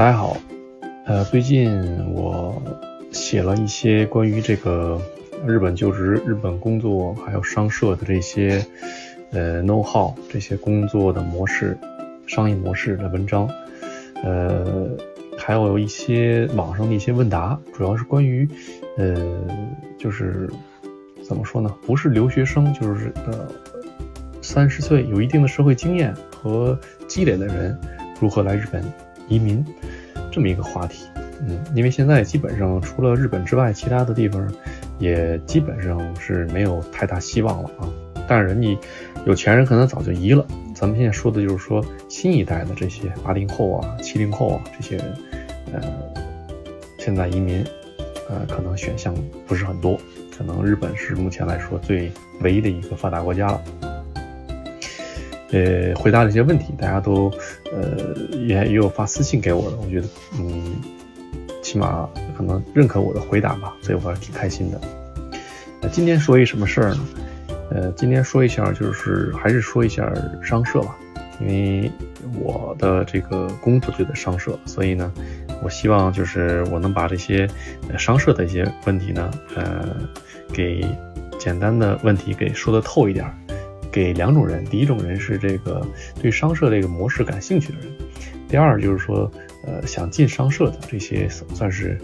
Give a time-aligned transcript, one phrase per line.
[0.00, 0.34] 大家好，
[1.04, 1.70] 呃，最近
[2.14, 2.62] 我
[3.12, 4.98] 写了一些关于这个
[5.46, 8.64] 日本就职、日本工作还有商社的这些
[9.30, 11.76] 呃 know how 这些工作的模式、
[12.26, 13.46] 商业模式的文章，
[14.24, 14.88] 呃，
[15.36, 18.48] 还有一些网上的一些问答，主要是关于
[18.96, 19.14] 呃，
[19.98, 20.48] 就是
[21.22, 21.70] 怎么说呢？
[21.86, 23.46] 不是留学生，就是呃，
[24.40, 27.78] 三十岁有一定的社会经验和积累的人
[28.18, 28.82] 如何来日本。
[29.28, 29.64] 移民
[30.30, 31.06] 这么一个话题，
[31.46, 34.46] 嗯，因为现在基本上除了日本之外，其他的地方
[34.98, 37.88] 也基本上是没有太大希望了啊。
[38.28, 38.78] 但是人家
[39.26, 40.46] 有钱人可能早就移了。
[40.74, 45.16] 咱们现在说的就是说新一代的这些八零后啊、七零后啊这些人，
[45.72, 45.82] 呃，
[46.98, 47.64] 现在移民，
[48.28, 49.14] 呃，可能选项
[49.46, 49.98] 不是很多，
[50.36, 53.62] 可能日本是目前来说最唯一的一个发达国家了。
[55.52, 57.30] 呃，回答了一些问题，大家都
[57.72, 60.06] 呃也也有发私信给我的，我觉得
[60.38, 60.76] 嗯，
[61.62, 64.80] 起码可能认可我的回答吧，所以我还是挺开心的。
[65.80, 67.00] 那今天说一什么事儿呢？
[67.70, 70.96] 呃，今天说一下，就是还是说一下商社吧，
[71.40, 71.90] 因为
[72.38, 75.12] 我的这个工作就在商社，所以呢，
[75.62, 77.48] 我希望就是我能把这些
[77.98, 79.96] 商社的一些问题呢，呃，
[80.52, 80.84] 给
[81.38, 83.26] 简单的问题给说的透一点。
[83.90, 85.86] 给两种人，第一种人是这个
[86.20, 87.88] 对商社这个模式感兴趣的人，
[88.48, 89.30] 第二就是说，
[89.64, 91.98] 呃，想进商社的这些算是，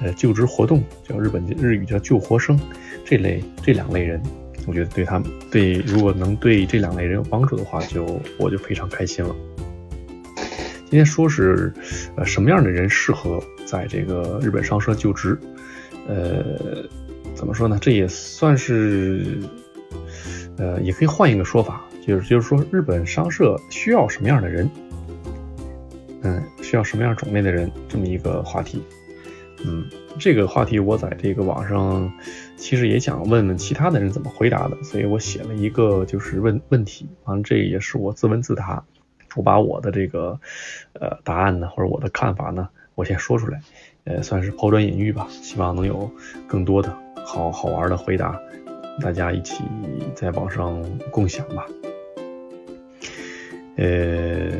[0.00, 2.58] 呃，就职活动，叫日本日语叫救活生，
[3.04, 4.22] 这类这两类人，
[4.66, 9.34] 我觉得对他们对如果能对这两类人有帮助的话，就我就非常开心了。
[10.36, 11.72] 今天说是，
[12.16, 15.38] 呃，什么样的人适合在这个日本商社就职？
[16.06, 16.44] 呃，
[17.34, 17.78] 怎么说呢？
[17.80, 19.38] 这也算是。
[20.58, 24.68] 呃，也可以换一个说法，就是就是说，日本商社需要什么样的人？
[26.22, 27.70] 嗯，需要什么样种类的人？
[27.88, 28.82] 这么一个话题。
[29.64, 29.84] 嗯，
[30.18, 32.12] 这个话题我在这个网上
[32.56, 38.84] 其实也想问问其他的人怎么回答的，所以我写了一个就是问问题，完了这也是我自问自答，
[39.36, 40.38] 我把我的这个
[40.94, 43.60] 呃答案呢，或者我的看法呢， 我先说出来，
[44.04, 46.10] 呃，算是抛砖引玉吧，希望能有
[46.48, 48.40] 更多的好好玩的回答。
[49.00, 49.62] 大家一起
[50.14, 51.66] 在网上共享吧。
[53.76, 54.50] 呃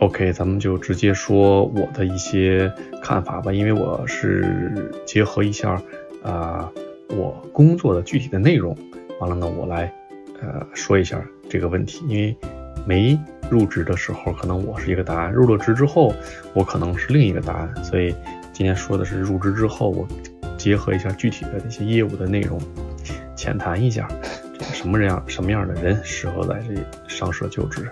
[0.00, 5.82] ，OK，咱们就直接说我的一些看法吧，因为我是结合一下
[6.22, 6.70] 啊
[7.10, 8.76] 我工作的具体的内容，
[9.20, 9.92] 完了呢，我来
[10.40, 12.04] 呃说一下这个问题。
[12.06, 12.36] 因为
[12.86, 13.18] 没
[13.50, 16.14] 入职的时候，可能我是一个答案；入了职之后，
[16.54, 17.84] 我可能是另一个答案。
[17.84, 18.14] 所以
[18.52, 20.06] 今天说的是入职之后，我
[20.56, 22.58] 结合一下具体的这些业务的内容。
[23.38, 24.08] 浅谈一下，
[24.58, 27.88] 这个什么样什么样的人适合在这上社就职，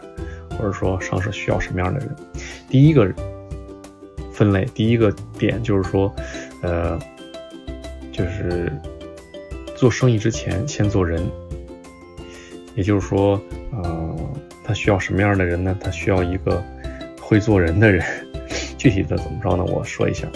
[0.51, 2.17] 或者说上社需要什么样的人？
[2.69, 3.09] 第一个
[4.33, 6.13] 分类，第一个点就是说，
[6.63, 6.99] 呃，
[8.11, 8.73] 就是
[9.77, 11.25] 做生意之前先做人，
[12.75, 13.41] 也就是说，
[13.71, 14.17] 呃，
[14.65, 15.79] 他需要什么样的人呢？
[15.81, 16.61] 他需要一个
[17.21, 18.05] 会做人的人。
[18.77, 19.65] 具体的怎么着呢？
[19.65, 20.27] 我说一下。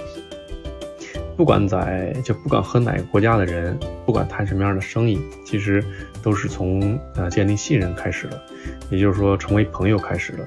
[1.40, 3.74] 不管在就不管和哪个国家的人，
[4.04, 5.82] 不管谈什么样的生意，其实
[6.22, 8.38] 都是从呃建立信任开始的，
[8.90, 10.46] 也就是说成为朋友开始的。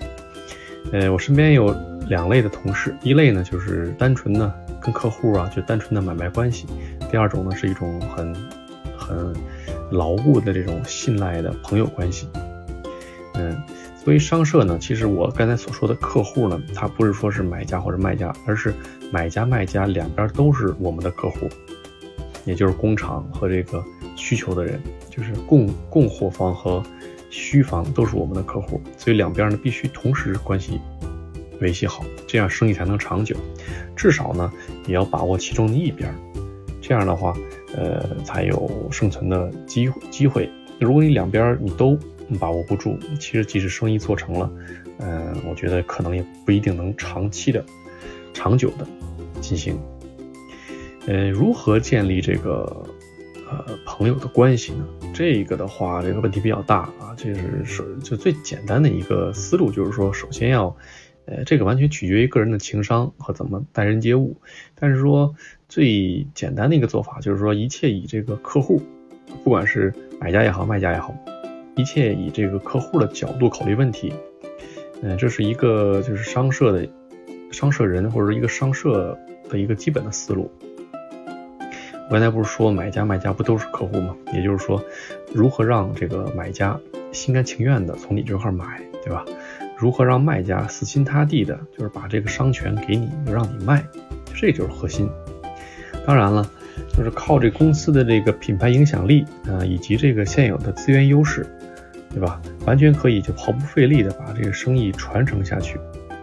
[0.91, 1.75] 呃，我身边有
[2.07, 6.67] 两类的同事，一类呢就是单纯的跟客户啊就单纯的买卖关系，
[7.09, 8.31] 第二种呢是一种很
[8.95, 9.33] 很
[9.89, 12.29] 牢固的这种信赖的朋友关系。
[13.33, 13.59] 嗯。
[14.03, 18.73] 作为商社呢，其实我刚才所说的客户呢，他不是说是买家或者卖家，而是
[19.13, 21.47] 买家卖家两边都是我们的客户，
[22.45, 23.83] 也就是工厂和这个
[24.15, 26.81] 需求的人，就是供供货方和
[27.29, 30.81] 需方都是我们的客户，所以两边呢必须同时关系
[31.61, 33.35] 维系好，这样生意才能长久。
[33.95, 34.51] 至少呢
[34.87, 36.11] 也要把握其中的一边，
[36.81, 37.35] 这样的话，
[37.75, 40.49] 呃，才有生存的机机会。
[40.79, 41.95] 如果你两边你都
[42.39, 44.51] 把握不住，其实即使生意做成了，
[44.97, 47.63] 嗯，我觉得可能也不一定能长期的、
[48.33, 48.87] 长久的
[49.43, 49.77] 进行。
[51.05, 52.87] 呃，如何建立这个
[53.49, 54.87] 呃朋友的关系呢？
[55.13, 57.13] 这个的话，这个问题比较大啊。
[57.17, 60.75] 这是首就最简单的一个思路，就是说，首先要，
[61.25, 64.37] 呃，这个完全取决于个人的情商和怎么待人接物。
[64.75, 65.35] 但是说
[65.67, 68.81] 最简单的一个做法，就是说，一切以这个客户，
[69.43, 71.13] 不管是买家也好，卖家也好。
[71.75, 74.13] 一切以这个客户的角度考虑问题，
[75.01, 76.87] 嗯，这是一个就是商社的
[77.51, 79.17] 商社人或者一个商社
[79.53, 80.51] 的一个基本的思路。
[82.09, 84.15] 我刚才不是说买家卖家不都是客户吗？
[84.33, 84.83] 也就是说，
[85.33, 86.77] 如何让这个买家
[87.11, 89.23] 心甘情愿的从你这块买，对吧？
[89.77, 93.85] 如何让卖家死心塌地的，就是把这个商权给你，让你卖，
[94.33, 95.09] 这就是核心。
[96.05, 96.45] 当然了，
[96.95, 101.47] 就是靠这公司的这个品牌影响力啊，以及这个现有的资源优势，
[102.11, 102.41] 对吧？
[102.65, 105.79] 完全可以就毫不费力的把这个生意传承下去。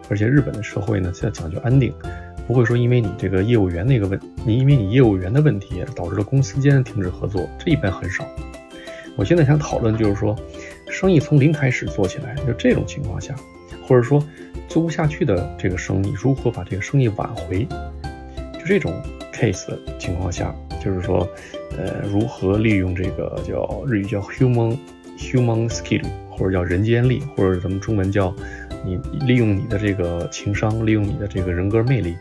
[0.08, 1.92] 而且日本的社会呢，要讲究安定，
[2.50, 8.26] 不会说因为你这个业务员那个问，你因为你业务员的问题导致了公司间停止合作，这一般很少。
[9.14, 10.34] 我现在想讨论就是说，
[10.90, 13.36] 生意从零开始做起来，就这种情况下，
[13.86, 14.20] 或者说
[14.66, 17.64] 做不下去的这个生意，如何把这个生意挽回？
[18.54, 19.00] 就这种
[19.32, 20.52] case 的情况下，
[20.84, 21.28] 就是说，
[21.78, 24.76] 呃，如何利用这个叫日语叫 human
[25.16, 28.34] human skill，或者叫人间力，或者咱们中文叫。
[28.82, 32.16] 你利用你的这个情商，利用你的这个人格魅力，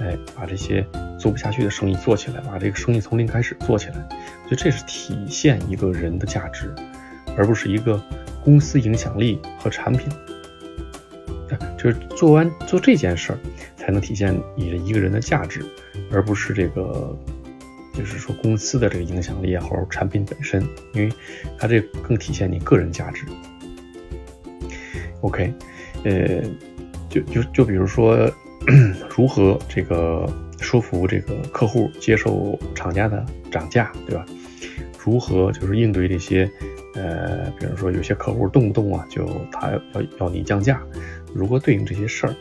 [0.00, 0.84] 哎，把这些
[1.18, 4.08] 做不下去的生意做起来，把这个生意从零开始做起来，
[4.48, 6.74] 就这是体现一个人的价值，
[7.36, 8.02] 而不是一个
[8.42, 10.08] 公司影响力和产品。
[11.76, 13.38] 就是做完做这件事儿，
[13.76, 15.64] 才能体现你的一个人的价值，
[16.12, 17.18] 而不是这个，
[17.94, 20.62] 就是说公司的这个影响力或者产品本身，
[20.92, 21.10] 因为
[21.58, 23.24] 它这更体现你个人价值。
[25.22, 25.52] OK，
[26.04, 26.42] 呃，
[27.08, 28.30] 就就就比如说，
[29.16, 30.28] 如何这个
[30.58, 34.24] 说服这个客户接受厂家的涨价，对吧？
[35.02, 36.50] 如何就是应对这些，
[36.94, 40.80] 呃，比如说有些客户动不动啊就他要要你降价，
[41.34, 42.34] 如何对应这些事儿，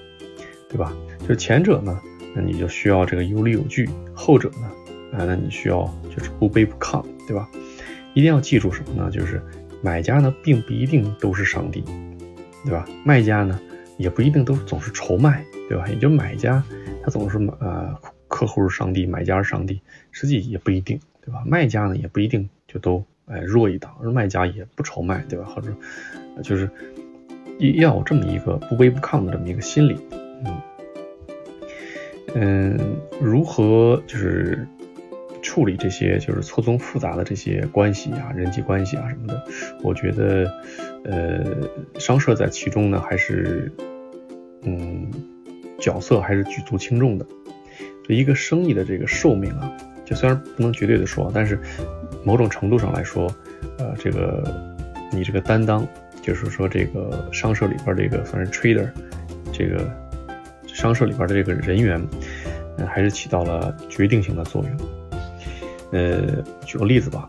[0.67, 0.93] 对吧？
[1.27, 1.99] 就前者呢，
[2.35, 5.83] 那你就需要这个有理有据；后者呢，啊，那你需要
[6.15, 7.49] 就是不卑不亢，对吧？
[8.13, 9.09] 一定要记住什么呢？
[9.09, 9.41] 就是
[9.81, 11.83] 买家呢，并不一定都是上帝。
[12.65, 12.85] 对吧？
[13.05, 13.57] 卖家呢，
[13.99, 15.85] 也不一定都总是愁卖，对吧？
[15.89, 16.63] 也就买家，
[17.03, 17.93] 他总是呃，
[18.29, 19.81] 客户是上帝，买家是上帝，
[20.11, 21.43] 实际也不一定，对吧？
[21.45, 25.45] 卖家呢，也不一定就都哎弱一档，而卖家也不愁卖，对吧？
[25.45, 25.67] 或者
[26.41, 26.69] 就是
[27.59, 29.97] 要有这么一个不卑不亢的这么一个心理，
[30.45, 30.61] 嗯
[32.35, 32.79] 嗯，
[33.21, 34.65] 如何就是。
[35.41, 39.41] 处理这些就是错综复杂的这些关系啊，人际关系啊什么的，
[39.81, 40.53] 我觉得，
[41.03, 41.45] 呃，
[41.99, 43.71] 商社在其中呢，还是，
[44.63, 45.09] 嗯，
[45.79, 47.25] 角色还是举足轻重的。
[48.07, 49.71] 就一个生意的这个寿命啊，
[50.03, 51.59] 就虽然不能绝对的说，但是
[52.23, 53.33] 某种程度上来说，
[53.77, 54.75] 呃，这个
[55.11, 55.87] 你这个担当，
[56.21, 58.89] 就是说这个商社里边这个算是 trader，
[59.53, 59.89] 这个
[60.67, 62.01] 商社里边的这个人员，
[62.77, 64.89] 嗯，还是起到了决定性的作用。
[65.91, 67.27] 呃，举个例子吧，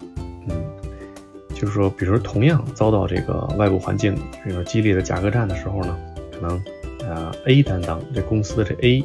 [1.61, 5.95] 就是说，比如说同样遭到这个外部环境，比如说激烈的价格战的时候呢，
[6.33, 6.63] 可能
[7.07, 9.05] 呃 A 担当这公司的这 A，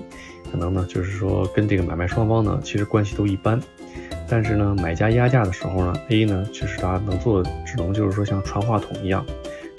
[0.50, 3.60] 可能呢就是说跟这个买卖双方呢其实关系都一般，
[4.30, 9.26] 但是呢买家压价的时候呢，A 呢其实他能做的只能就是说像传话筒一样，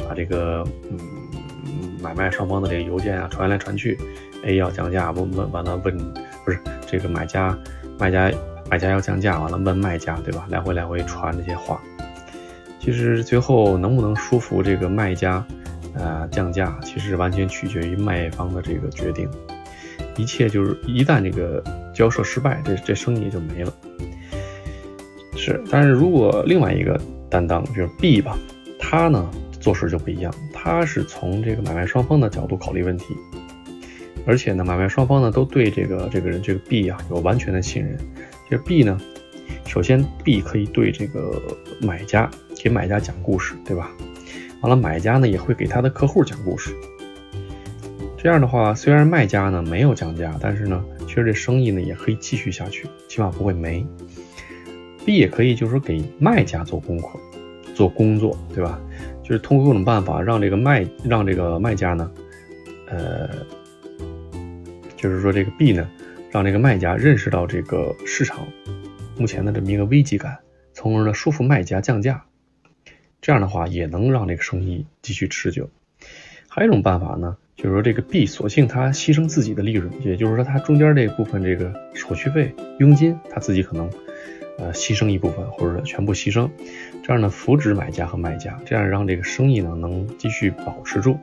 [0.06, 0.99] 把这个嗯
[2.02, 3.96] 买卖双方的这个邮件啊传来传去
[4.44, 5.96] ，A 要降价，问问完了问
[6.44, 7.58] 不是这个买家
[7.99, 8.31] 卖家。
[8.69, 10.44] 买家要降价，完了问卖家，对吧？
[10.50, 11.81] 来回来回传这些话，
[12.87, 15.44] 其实最后能不能说服这个卖家，
[15.94, 19.29] 呃，降价，其实完全取决于卖方的这个决定。
[20.17, 21.61] 一切就是一旦这个
[21.93, 23.75] 交涉失败，这这生意就没了。
[25.37, 26.97] 是，但是如果另外一个
[27.29, 28.38] 担当，就是 B 吧，
[28.79, 29.29] 他呢
[29.59, 33.17] 做事就不一样，他是从这个买卖双方的角度考虑问题，
[34.25, 37.99] 而且呢，买卖双方呢都对这个这个人这个 B 啊有完全的信任。
[38.49, 38.97] 这 B 呢，
[39.66, 41.43] 首先 B 可以对这个
[41.81, 42.31] 买家
[42.66, 43.88] 给买家讲故事，对吧？
[44.61, 46.75] 完了，买家呢也会给他的客户讲故事。
[48.18, 53.87] 这样的话，虽然卖家呢没有降价，但是呢，其实这生意呢也可以继续下去，起码不会没。
[55.04, 57.11] B 也可以就是说给卖家做功课、
[57.73, 58.80] 做工作，对吧？
[59.23, 62.11] 就是通过各种办法让这个卖让这个卖家呢，
[62.88, 63.28] 呃，
[64.96, 65.88] 就是说这个 B 呢。
[66.32, 68.44] 让这个卖家认识到这个市场
[69.16, 70.37] 目前的这么一个危机感，
[70.75, 72.23] 从而呢说服卖家降价，
[73.26, 75.68] 这样的话也能让这个生意继续持久。
[76.47, 83.90] 还有一种办法呢，就是说这个 B 索性他牺牲自己的利润，也就是说他中间这部分这个手续费佣金他自己可能
[84.59, 86.49] 呃牺牲一部分，或者全部牺牲，
[87.02, 91.18] 这样呢扶植买家和卖家，这样让这个生意呢能继续保持住。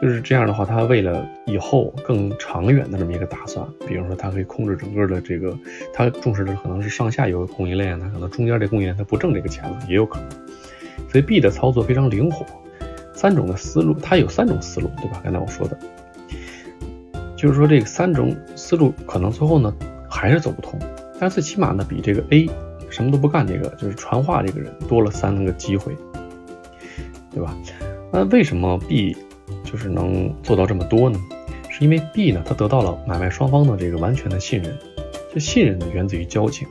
[0.00, 5.56] 就是这样的话，他为了以后更长远的这么一个打算，比如说他可以控制整个的这个，
[5.94, 10.28] 他重视的可能是上下游供应链，他可能中间这供应链他不挣这个钱了，也有可能。
[11.10, 12.46] 所以 B 的操作非常灵活，
[13.14, 15.20] 三种的思路，它有三种思路，对吧？
[15.24, 15.78] 刚才我说的，
[17.36, 19.74] 就是说这个三种思路可能最后呢
[20.08, 20.78] 还是走不通，
[21.18, 22.48] 但最起码呢比这个 A
[22.90, 25.96] 什么都不干这个就是传话这个人多了三个机会，
[27.30, 27.56] 对吧？
[28.12, 29.16] 那为什么 B？
[29.64, 31.18] 就是能做到这么多呢？
[31.70, 34.76] 是因为 B 呢，他得到了买卖双方的这个完全的信任。
[35.32, 36.68] 这信任呢，源自于交情，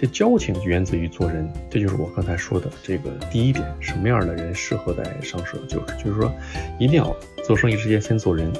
[0.00, 1.50] 这交情源自于做人。
[1.70, 5.58] 这就是我刚才说的这个第一点，什么样的人适合在商社？
[5.66, 6.32] 就是就是说，
[6.78, 8.52] 一定要做生意之前先做人，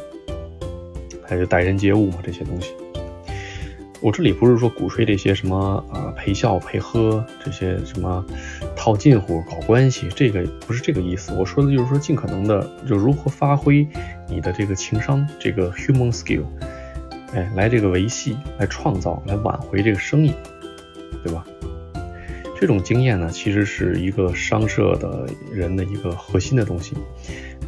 [1.25, 2.73] 还有待人接物嘛，这些东西。
[4.03, 8.25] 我这里不是说鼓吹这些什么啊陪笑陪喝这些什么
[8.77, 11.33] 套近乎搞关系，这个不是这个意思。
[11.33, 13.87] 我说的就是说尽可能的就如何发挥
[14.29, 16.45] 你的这个情商，这个 human skill，
[17.33, 20.33] 哎，来这个维系，来创造，来挽回这个生意，
[21.27, 21.45] 对吧？
[22.59, 26.95] 这种经验呢，其实是一个商社的人的一个核心的东西。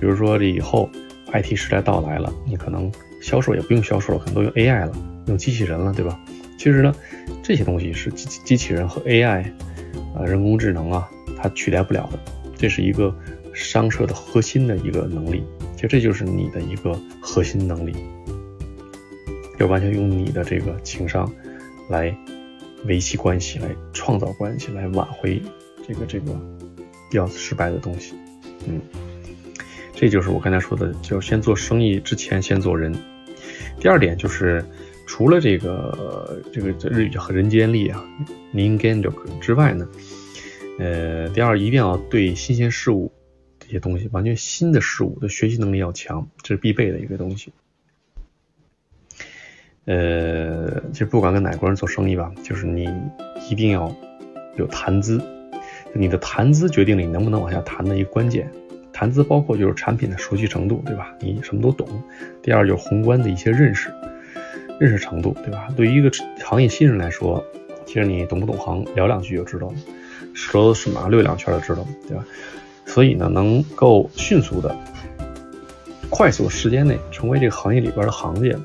[0.00, 0.88] 比如说这以后
[1.32, 4.92] IT 时代到来了，你可能销售也不用销售了，可能都用 AI 了。
[5.26, 6.18] 用机器人了，对吧？
[6.56, 6.94] 其实呢，
[7.42, 9.42] 这些东西是机机器人和 AI，
[10.16, 12.18] 啊，人工智能啊，它取代不了的。
[12.56, 13.14] 这是一个
[13.52, 15.42] 商社的核心的一个能力，
[15.74, 17.94] 其实这就是你的一个核心能力，
[19.58, 21.30] 要完全用你的这个情商
[21.90, 22.16] 来
[22.84, 25.42] 维系关系，来创造关系，来挽回
[25.86, 26.38] 这个这个
[27.12, 28.14] 要失败的东西。
[28.66, 28.80] 嗯，
[29.94, 32.94] 这就是我刚才说的，就先做生意之前先做人。
[33.80, 34.64] 第二点就是。
[35.10, 38.04] 除了这个这个日语叫人间力啊，
[38.52, 39.08] 人間力
[39.40, 39.88] 之外呢，
[40.78, 43.10] 呃，第二一定要对新鲜事物
[43.58, 47.54] 这些东西，完全新的事物的学习能力要强，这是必备的一个东西。
[49.88, 52.88] 呃，其实不管跟哪国人做生意吧，就是你
[53.48, 53.90] 一定要
[54.56, 55.18] 有谈资，
[55.94, 58.48] 你的谈资决定了你能不能往下谈的一个关键。
[58.92, 61.14] 谈资包括就是产品的熟悉程度，对吧？
[61.20, 61.88] 你什么都懂。
[62.42, 63.90] 第二就是宏观的一些认识。
[64.78, 65.68] 认识程度，对吧？
[65.76, 66.08] 对于一个
[66.44, 67.44] 行业新人来说，
[67.86, 69.74] 其实你懂不懂行，聊两句就知道了，
[70.34, 72.24] 说是马溜两圈就知道了，对吧？
[72.86, 74.76] 所以呢，能够迅速的、
[76.10, 78.56] 快速时间内成为这个行业里边的行家，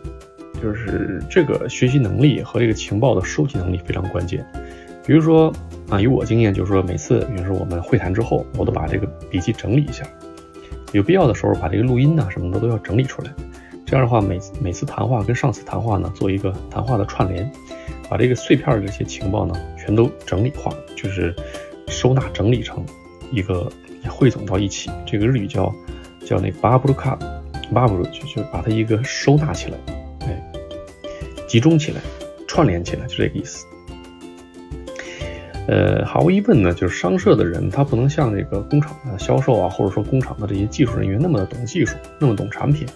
[0.61, 4.45] 就是这个学习能力和这个情报的收集能力非常关键。
[5.05, 5.53] 比如说
[5.89, 10.05] 啊，以我经验，就是说每次，比如说我们会谈之后，我都把这个笔记整理一下，
[10.93, 13.31] 有必要的时候把这个录音呐什么的都要整理出来。
[13.85, 17.51] 这样的话，每每次谈话跟上次谈话呢，做一个谈话的串联，
[18.09, 21.35] 把这个碎片的这些情报呢，全都整理化，就是
[21.87, 22.83] 收纳整理成
[23.29, 23.69] 一个
[24.09, 24.89] 汇总到一起。
[25.05, 25.71] 这个日语叫
[26.25, 27.19] 叫那个巴布鲁卡，
[27.73, 29.77] 巴布鲁就就把它一个收纳起来，
[31.53, 32.01] 集中起来，
[32.47, 33.63] 串联起来，就这个意思。
[35.67, 42.87] 呃，毫无疑问呢，就是商社的人，他不能像这个工厂的销售啊，或者说工厂的这些技术人员那么的懂技术，那么懂产品。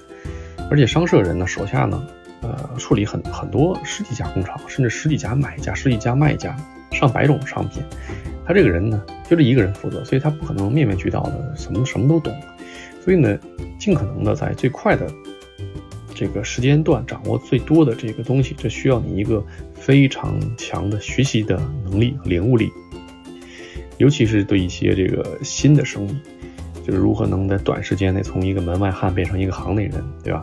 [0.72, 2.04] 而且商社人呢，手下呢，
[2.42, 6.58] 呃，处理很很多十几家工厂，甚至十几家买家、十几家卖家，
[6.92, 7.84] 上百种商品。
[8.44, 9.00] 他这个人呢，
[9.30, 12.36] 就这一个人负责，所以他不可能面面俱到的，什么什么都懂。
[13.06, 13.38] 所以呢，
[13.78, 15.08] 尽可能的在最快的
[16.18, 19.46] 这个时间段掌握最多的这个东西，这需要你一个
[19.76, 22.72] 非常强的学习的能力和领悟力，
[24.00, 26.18] 尤其是对一些这个新的生意。
[26.84, 30.42] 就是如何能在短时间内从一个门外汉变成一个行内人，对吧？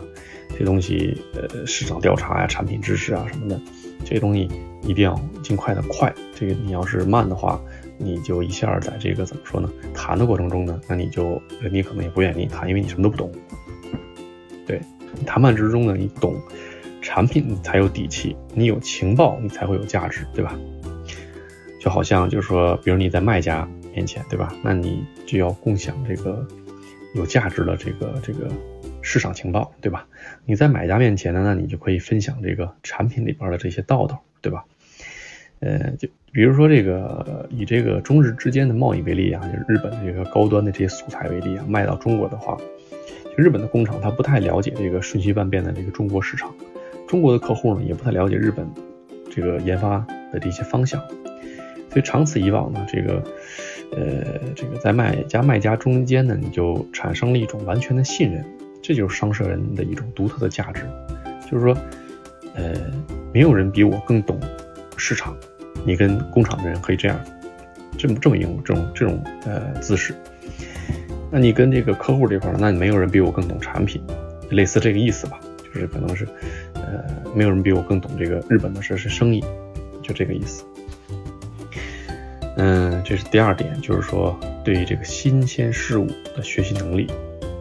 [0.57, 3.59] 这东西，呃，市场调查呀、产品知识啊什么的，
[4.05, 4.47] 这东西
[4.83, 6.13] 一定要尽快的快。
[6.35, 7.59] 这个你要是慢的话，
[7.97, 9.67] 你就一下在这个怎么说呢？
[9.91, 13.31] 谈的过程中呢，那你就人家可能也不愿意谈，因为你什么都不懂。
[14.67, 14.79] 对，
[15.23, 16.35] 谈判之中呢，你懂
[17.01, 20.57] 产品才有底气，你有情报你才会有价值，对吧？
[21.79, 23.67] 就好像就是说，比如你在卖家。
[23.95, 24.53] 面前，对吧？
[24.61, 26.45] 那你就要共享这个
[27.15, 28.51] 有价值的这个这个
[29.01, 30.05] 市场情报，对吧？
[30.43, 34.65] 你在买家面前呢，那你就可以分享这个产品里边的这些道道，对吧？
[35.61, 42.57] 呃，就比如说这个以这个中日之间的贸易为例啊，就是日本这个高端的这些素材为例啊，卖到中国的话，
[43.37, 46.53] 日本的工厂它不太了解这个瞬息万变的这个中国市场，
[47.07, 48.67] 中国的客户呢也不太了解日本
[49.29, 51.01] 这个研发的这些方向，
[51.89, 53.23] 所以长此以往呢，这个。
[53.95, 58.43] 呃，这个在卖家卖家中间呢，你就产生了一种完全的信任，
[58.81, 60.81] 这就是商社人的一种独特的价值。
[61.49, 61.77] 就是说，
[62.55, 62.73] 呃，
[63.31, 64.37] 没有人比我更懂
[64.97, 65.37] 市场，
[65.85, 67.17] 你跟工厂的人可以这样，
[67.95, 70.13] 这么这么用这种这种呃姿势。
[71.35, 74.01] 那你跟这个客户这块儿，那没有人比我更懂产品，
[74.51, 75.37] 类似这个意思吧？
[75.61, 76.25] 就是可能是，
[76.75, 77.03] 呃，
[77.35, 79.43] 没有人比我更懂这个日本的是是生意，
[80.01, 80.63] 就这个意思。
[82.55, 87.05] 嗯，这是第二点，就是说对于这个新鲜事物的学习能力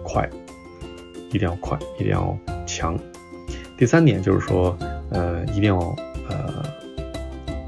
[0.04, 0.30] 快，
[1.32, 2.96] 一定要快，一定要强。
[3.76, 4.78] 第三点就是说，
[5.10, 5.78] 呃，一定要
[6.28, 6.62] 呃，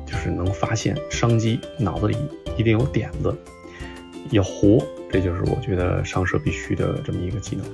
[0.06, 2.16] 就是能发现商机，脑子里
[2.56, 3.36] 一定有点子，
[4.30, 4.78] 要活，
[5.10, 7.64] 这就是我觉得上社必须的这么一个技能。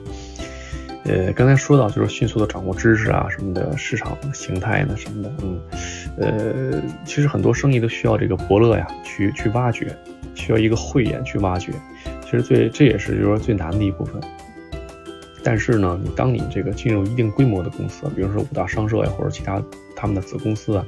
[1.05, 5.61] 呃，刚才说到就是迅速的掌握知识啊什么的，市场形态呢什么的，嗯，
[6.17, 9.97] 呃，其实很多生意都需要这个伯乐呀去去挖掘，
[10.37, 11.73] 需要一个慧眼去挖掘。
[12.23, 14.23] 其实最这也是就是说最难的一部分。
[15.43, 19.61] 但是呢，你当你这个进入一定规模的公司，比如说五大商社呀或者其他
[19.97, 20.87] 他们的子公司啊，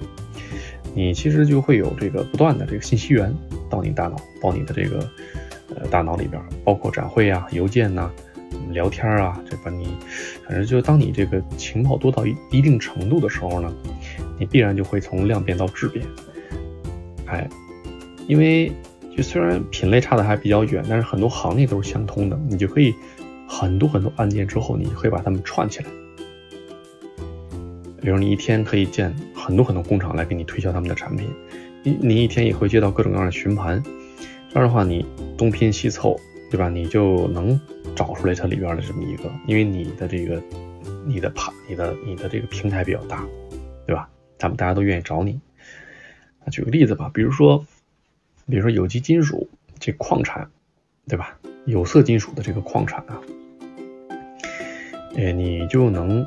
[0.95, 3.35] 你其实就会有这个不断的这个信息源
[3.69, 5.05] 到你大脑，到你的这个
[5.77, 8.11] 呃大脑里边，包括展会啊、邮件呐。
[8.71, 9.89] 聊天啊，这把你，
[10.47, 13.75] 反正就当你这个情报多到一一定程度的时候呢，
[14.39, 16.07] 你必然就会从量变到质变。
[17.27, 17.49] 哎，
[18.29, 18.71] 因为
[19.17, 22.95] 就虽然品类差的还比较远，但是很多行业都是相通的，你就可以
[23.49, 25.87] 很多很多案件之后，你会把它们串起来。
[28.01, 31.29] 比如你一天可以见很多很多工厂来给你推销他们的产品，
[31.83, 33.83] 你你一天也会接到各种各样的询盘，
[34.55, 35.05] 这样的话你
[35.37, 36.19] 东拼西凑，
[36.51, 36.71] 对吧？
[36.71, 37.61] 你就能。
[37.97, 40.43] 找出来它里边的这么一个，因为你的这个，
[41.07, 43.25] 你的盘，你的你的这个平台比较大，
[43.87, 44.11] 对吧？
[44.37, 45.39] 咱们大家都愿意找你。
[46.45, 47.65] 那举个例子吧，比如说，
[48.49, 50.51] 比如说有机金属这矿产，
[51.07, 51.39] 对吧？
[51.67, 53.21] 有色金属的这个矿产啊，
[55.17, 56.27] 哎，你就能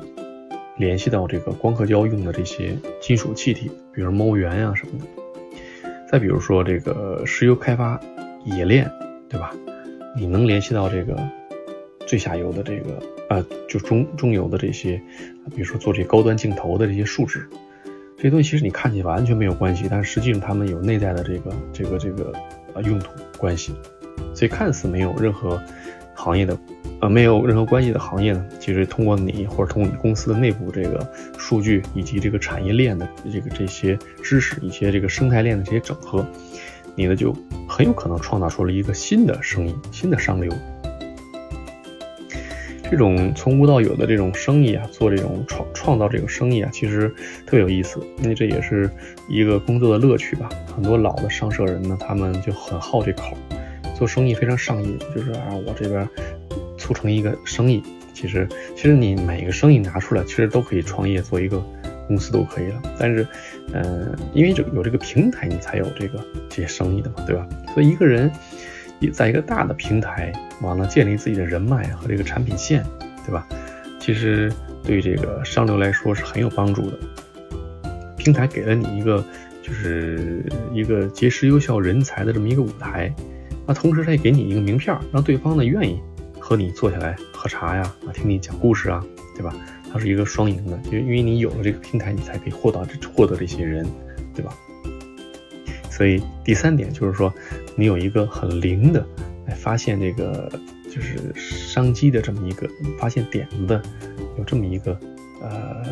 [0.78, 5.04] 联系到这个光刻胶用的这些金属气体，比如猫源呀什么的。
[6.10, 8.00] 再比如说这个石油开发
[8.44, 8.90] 冶炼，
[9.28, 9.52] 对吧？
[10.16, 11.16] 你能联系到这个。
[12.06, 12.98] 最下游的这个，
[13.28, 14.98] 呃，就中中游的这些，
[15.54, 17.46] 比如说做这高端镜头的这些树脂，
[18.16, 22.32] 这些东西其实你看起来完全没有关系，但是实际上它们有内在的这个这个这个
[22.72, 23.74] 呃用途关系，
[24.32, 25.62] 所以看似没有任何
[26.14, 26.56] 行业的，
[27.00, 36.26] 呃，没有任何关系的行业呢，其实通过你或者通过你公司的内部这个数据以及这个产业链的这个这些知识，一些这个生态链的这些整合，
[36.96, 37.32] 你呢就
[37.68, 40.52] 很有可能创造出了一个新的生意，新的商流。
[42.90, 47.06] 这种从无到有的这种生意啊，做这种创创造这个生意啊，其实
[47.46, 48.90] 特别有意思，因为这也是
[49.28, 50.48] 一个工作的乐趣吧。
[50.74, 53.36] 很多老的商社人呢，他们就很好这口，
[53.94, 56.08] 做生意非常上瘾，就是啊，我这边
[56.88, 57.82] 促成一个生意。
[58.14, 61.62] 其实，其实你每个生意拿出来，其实都可以创业做一个
[62.06, 62.82] 公司都可以了。
[62.98, 63.26] 但是，
[63.72, 67.46] 嗯，因为这有这个平台，你才有这个这些生意的嘛，对吧？
[67.74, 68.30] 所以一个人。
[69.12, 72.84] 在一个大的平台，完了建立自己的人脉和这个产品线，
[73.24, 73.46] 对吧？
[74.00, 76.98] 其实对这个商流来说是很有帮助的。
[78.16, 79.24] 平台给了你一个，
[79.62, 83.14] 就是一个结识优秀人才的这么一个舞台，
[83.64, 86.00] 那同时他也给你一个名片，让对方呢愿意
[86.48, 89.04] 和你坐下来喝茶呀，啊，听你讲故事啊，
[89.36, 89.54] 对吧？
[89.92, 93.86] 它是一个双赢的，就因为你有了这个平台，你才可以获得这获得这些人，
[94.34, 94.56] 对吧？
[95.90, 97.30] 所以第三点就是说，
[97.76, 99.06] 你有一个很灵的
[99.46, 100.50] 来发现这个
[100.90, 102.66] 就是商机的这么一个
[102.98, 103.82] 发现点子的，
[104.38, 104.98] 有这么一个
[105.42, 105.84] 呃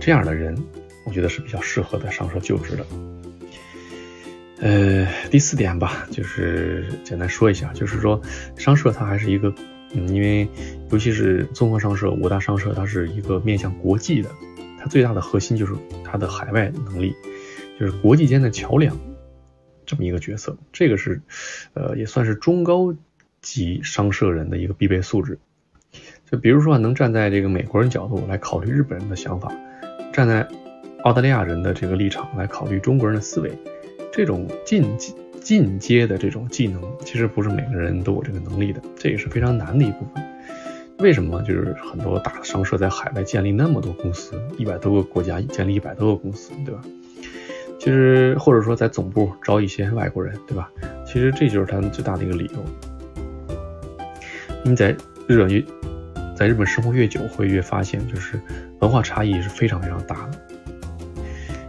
[0.00, 0.60] 这样的人，
[1.06, 2.84] 我觉得是比较适合在商社就职的。
[4.60, 8.20] 呃，第四点吧，就是简单说一下，就是说
[8.56, 9.52] 商社它还是一个，
[9.92, 10.48] 嗯，因为
[10.90, 14.30] 尤其是综合商社、五大商社，它是一个面向国际的，
[14.78, 17.14] 它最大的核心就是它的海外能力。
[17.76, 18.96] 就是国际间的桥梁，
[19.84, 21.20] 这么一个角色，这个是，
[21.72, 22.94] 呃，也算是中高
[23.42, 25.40] 级商社人的一个必备素质。
[26.30, 29.52] 就比如说，能站在这个美国人角度来考虑日本人的想法，
[30.12, 30.46] 站在
[31.02, 33.50] 澳大利亚人的这个立场来考虑中国人的思维，
[34.16, 34.84] 这种进
[35.40, 40.24] 进阶的这种技能，其实不是每个人都有这个能力的，这也是非常难的一部分。
[41.00, 41.42] 为什么？
[41.42, 46.80] 就是很多大的商社在海外建立那么多公司，一百多个国家建立一百多个公司，对吧？
[47.80, 50.70] 其实，或者说在总部招一些外国人，对吧？
[51.04, 52.64] 其实这就是他们最大的一个理由。
[54.62, 54.96] 你在
[55.26, 55.60] 日本越
[56.36, 58.40] 在日本生活越久，会越发现，就是
[58.78, 60.40] 文化差异是非常非常大的。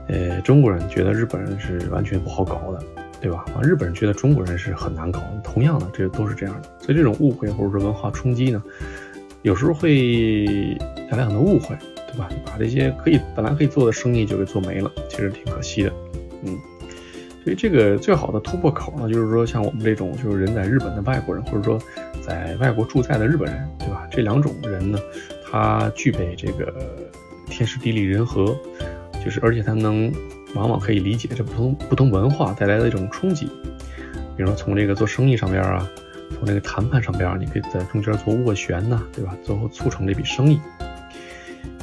[0.08, 2.84] 呃，中国人觉得日本人是完全不好搞的，
[3.20, 3.44] 对吧？
[3.56, 5.22] 啊，日本人觉得中国人是很难搞。
[5.44, 6.70] 同样的，这都是这样的。
[6.80, 8.62] 所以这种误会或者说文化冲击呢，
[9.42, 10.46] 有时候会
[11.10, 11.76] 带来很多误会，
[12.12, 12.30] 对吧？
[12.46, 15.92] 把这些可以本来可以做的生意就给做没了，其实挺可惜的。
[16.44, 16.56] 嗯，
[17.44, 21.80] 所以这个最好的突破口呢，就是说像我们这种就是人在日本的外国人，或者说
[22.22, 24.08] 在外国驻在的日本人，对吧？
[24.12, 25.00] 这两种人呢，
[25.50, 26.72] 他具备这个
[27.48, 28.56] 天时地利人和，
[29.26, 30.14] 就是而且他能
[30.54, 33.48] 往往可以理解这不同不同文化带来的一种冲击。
[34.38, 35.90] 比如说从这个做生意上边啊，
[36.38, 39.36] 从这个谈判上边，你可以在中间做斡旋呐，对吧？
[39.44, 40.60] 最后促成这笔生意。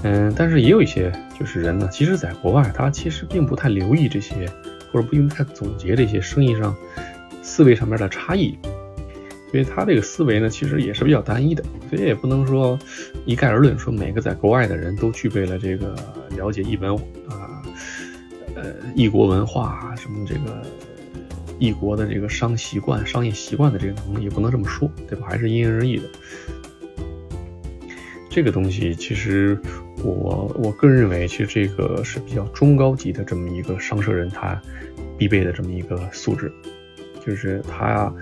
[0.04, 4.48] 嗯，但是也有一些就是人呢，其实在国外他其实并不太留意这些，
[4.92, 6.74] 或者并不太总结这些生意上
[7.42, 8.56] 思维上面的差异。
[9.50, 12.78] 所以他这个思维呢，其实也是比较单一的，所以也不能说
[13.26, 15.94] 一概而论，说每个在国外的人都具备了这个
[16.36, 16.94] 了解异文
[17.28, 17.62] 啊，
[18.54, 20.62] 呃，异国文化什么这个
[21.58, 25.26] 异国的这个商习惯、商业习惯的这个能力，也不能这么说，对吧？
[25.28, 26.04] 还是因人而异的。
[28.28, 29.58] 这个东西其实
[30.02, 34.60] 我我个人认为，其实这个是比较中高级的这么一个商社人他
[35.18, 36.52] 必备的这么一个素质，
[37.26, 38.12] 就是他。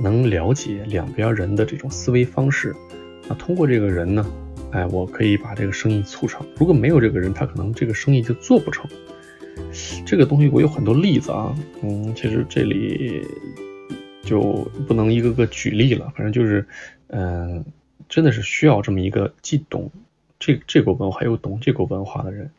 [0.00, 2.72] 能了解两边人的这种思维方式，
[3.28, 4.24] 那通过这个人呢，
[4.70, 6.46] 哎，我可以把这个生意促成。
[6.56, 8.88] 如果没有这个人，他可能这个生意就做不成。
[10.06, 13.26] 这个东西我有很多例子啊，嗯，其实这里
[14.22, 14.40] 就
[14.86, 16.64] 不能一个个举例了，反正就是，
[17.08, 17.64] 嗯，
[18.08, 19.90] 真的是需要这么一个既懂
[20.38, 22.50] 这这个文化又懂这个文化的人，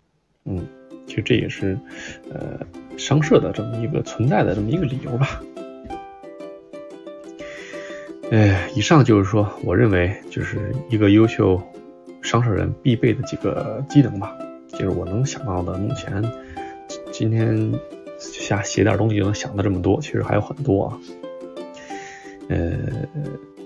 [0.45, 0.65] 嗯，
[1.07, 1.77] 其实这也是
[2.29, 2.59] 呃
[2.97, 5.41] 商社的这么一个存在的这么一个理由吧。
[8.31, 11.59] 哎，以上就是说，我认为就是一个优秀
[12.21, 15.77] 商社人必备的几个技能吧，就是我能想到的。
[15.77, 16.23] 目前
[17.11, 17.71] 今天
[18.17, 20.99] 瞎写点东西就能想到这么多，其实还有很多啊。
[22.49, 22.77] 呃，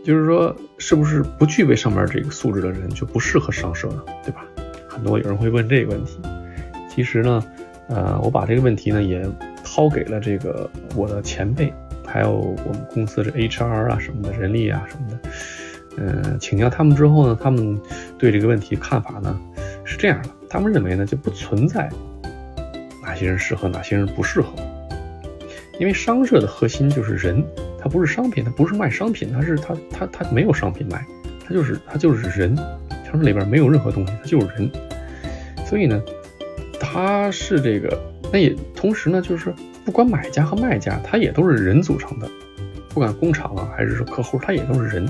[0.03, 4.03] 就是说，是不是不具备上面这个素质的人就不适合商社呢？
[4.23, 4.45] 对吧？
[4.87, 6.19] 很多有人会问这个问题。
[6.89, 7.43] 其实呢，
[7.87, 9.25] 呃，我把这个问题呢也
[9.63, 11.73] 抛给了这个我的前辈。
[12.05, 15.29] 还有我们公司的 HR 啊什么的人力啊什么的，
[15.97, 17.79] 嗯，请教他们之后呢，他们
[18.17, 19.39] 对这个问题看法呢
[19.83, 21.89] 是这样的，他们认为呢就不存在
[23.01, 24.53] 哪些人适合，哪些人不适合，
[25.79, 27.43] 因为商社的核心就是人，
[27.79, 31.05] 它不是商品，它不是卖商品，它是它它它没有商品卖，
[31.47, 32.55] 它就是它就是人，
[33.05, 34.71] 商社里边没有任何东西，它就是人，
[35.65, 36.01] 所以呢，
[36.79, 37.97] 它是这个，
[38.31, 39.53] 那也同时呢就是。
[39.85, 42.25] 不管买家和卖家，它也都是人组成的，
[42.87, 45.05] 不管工厂啊还是说客户，他也都是人。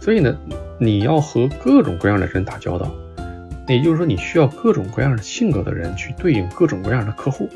[0.00, 0.36] 所以呢，
[0.78, 2.90] 你要和各种各样的人打交道，
[3.68, 7.48] 也就是说，你需要各种各样的性格的人去对应各种各样的客户。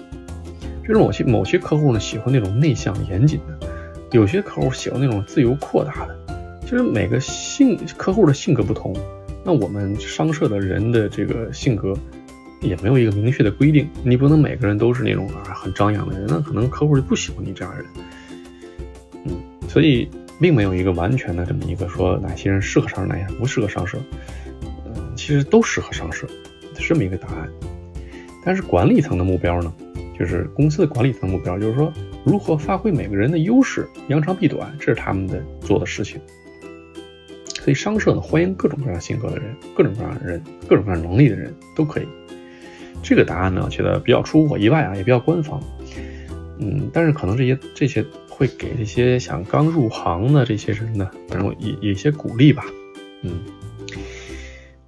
[0.87, 3.67] 就是某些某些客户呢喜欢那种内向严谨的，
[4.13, 6.17] 有些客户喜欢那种自由阔大的。
[6.61, 8.95] 其实每个性客户的性格不同，
[9.43, 11.95] 那我们商社的人的这个性格。
[12.61, 17.91] 也没有一个明确的规定，你不能每个人都是那种啊很张扬的人，那可能客户就不喜欢你这样的人。
[19.27, 19.37] 嗯，
[19.69, 20.09] 所以
[20.41, 23.99] 并没有一个完全的这么一个说哪些人适合上社，哪些人不适合上社。
[24.87, 26.27] 嗯，其实都适合上社，
[26.75, 27.49] 这么一个答案。
[28.45, 29.73] 但是管理层的目标呢，
[30.19, 31.93] 就是公司的管理层目标，就是说
[32.25, 36.21] 如何发挥每个人的优势，扬长避短，这是他们的做的事情。
[37.63, 42.07] 所以商社呢，欢迎各种各样性格的人，各种各样的人，各种各样能力的人都可以。
[43.03, 45.59] 这个答案呢，我觉得比较出乎我意外啊，也比较官方。
[46.59, 48.05] 嗯，但是可能这些这些
[48.37, 52.65] 会给这些想刚入行的这些人呢，反正一一些鼓励吧。
[53.23, 53.45] 嗯，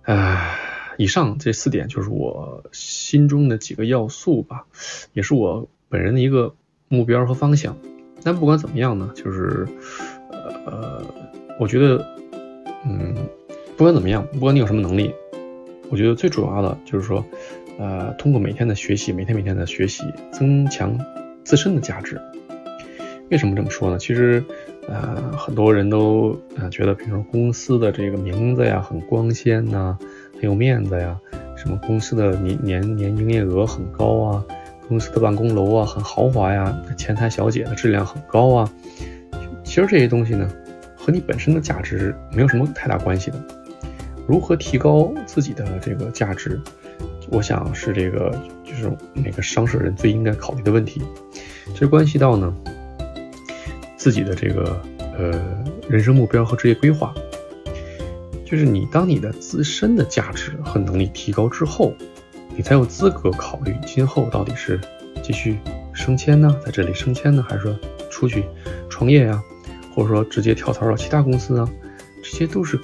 [0.02, 0.58] 啊，
[0.98, 4.66] 以上这四点就是我心中的几个要素吧，
[5.12, 6.54] 也是我本人的一个
[6.88, 7.76] 目标和方向。
[8.22, 9.66] 但不管怎么样呢，就是
[10.30, 11.04] 呃，
[11.60, 12.04] 我觉得，
[12.84, 13.14] 嗯，
[13.76, 15.14] 不管怎么样，不管你有什么能力，
[15.88, 17.24] 我觉得最主要的就是说。
[17.78, 20.98] 呃，通过每天的学习，每天每天的学习，增强
[21.44, 22.18] 自身的价值。
[23.30, 23.98] 为什么这么说呢？
[23.98, 24.42] 其实，
[24.88, 29.98] 呃，很多人都呃觉得，比如说公司的这个名字呀很光鲜呐，
[30.34, 31.18] 很有面子呀，
[31.56, 34.44] 什么公司的年年年营业额很高啊，
[34.88, 38.72] 公司的办公楼啊很豪华呀，前台小姐的质量很高啊。
[39.64, 40.48] 其实这些东西呢，
[40.96, 43.36] 和你本身的价值没有什么太大关系的。
[44.28, 46.60] 如何提高自己的这个价值？
[47.28, 48.30] 我想是这个，
[48.64, 51.02] 就是每个商社人最应该考虑的问题。
[51.74, 52.54] 这关系到呢
[54.06, 54.80] 自己的这个
[55.18, 57.12] 呃人生目标和职业规划。
[58.44, 61.92] 就是你当你的自身的价值和能力提高之后，
[62.54, 64.80] 你才有资格考虑今后到底是
[65.24, 65.58] 继续
[65.92, 67.76] 升迁呢，在这里升迁呢，还是说
[68.08, 68.44] 出去
[68.88, 69.42] 创业呀，
[69.92, 71.68] 或者说直接跳槽到其他公司啊？
[72.22, 72.78] 这些都是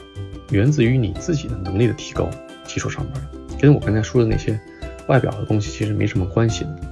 [0.50, 2.28] 源自于你自己的能力的提高
[2.66, 3.20] 基础上面的。
[3.60, 4.58] 跟我刚才说的那些
[5.06, 6.91] 外表的东西其实没什么关系的，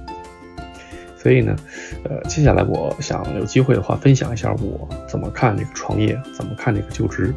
[1.21, 1.55] 所以呢，
[2.03, 7.31] 呃，接下来我想有机会的话分享一下我怎么看这个创业，怎么看这个就职，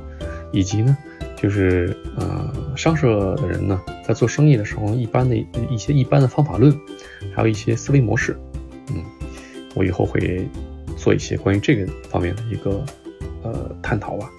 [0.52, 0.96] 以及呢，
[1.36, 5.36] 就是呃，商社的人呢在做生意的时候一般的
[5.68, 6.74] 一些一般的方法论，
[7.34, 8.34] 还有一些思维模式，
[8.88, 9.04] 嗯，
[9.74, 10.48] 我以后会
[10.96, 12.82] 做一些关于这个方面的一个
[13.42, 14.30] 呃探讨吧。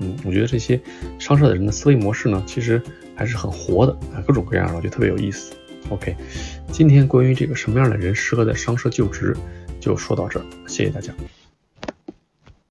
[0.00, 0.80] 嗯，我觉得这些
[1.20, 2.82] 商社的人的思维模式呢，其实
[3.14, 5.52] 还是很活的啊，各种各样的，我觉得特别有意思。
[5.90, 6.14] OK，
[6.70, 9.36] 今天关于这个什么样的人适合在商社就职，
[9.80, 11.12] 就说到这儿，谢谢大家。